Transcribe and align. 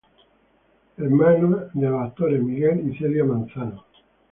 Hermana 0.97 1.69
de 1.75 1.87
los 1.87 2.01
actores 2.01 2.41
Miguel 2.41 2.89
y 2.91 2.97
Celia 2.97 3.23
Manzano. 3.23 3.85